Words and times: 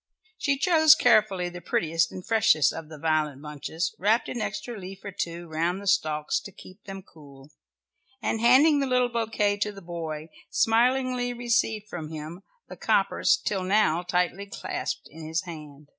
She 0.39 0.57
chose 0.57 0.95
carefully 0.95 1.47
the 1.49 1.61
prettiest 1.61 2.11
and 2.11 2.25
freshest 2.25 2.73
of 2.73 2.89
the 2.89 2.97
violet 2.97 3.39
bunches, 3.39 3.93
wrapped 3.99 4.29
an 4.29 4.41
extra 4.41 4.75
leaf 4.75 5.05
or 5.05 5.11
two 5.11 5.47
round 5.47 5.79
the 5.79 5.85
stalks 5.85 6.39
to 6.39 6.51
keep 6.51 6.83
them 6.85 7.03
cool, 7.03 7.51
and 8.19 8.41
handing 8.41 8.79
the 8.79 8.87
little 8.87 9.09
bouquet 9.09 9.57
to 9.57 9.71
the 9.71 9.79
boy, 9.79 10.29
smilingly 10.49 11.33
received 11.33 11.87
from 11.87 12.09
him 12.09 12.41
the 12.67 12.77
coppers 12.77 13.37
till 13.37 13.61
now 13.61 14.01
tightly 14.01 14.47
clasped 14.47 15.07
in 15.07 15.27
his 15.27 15.43
hand. 15.43 15.85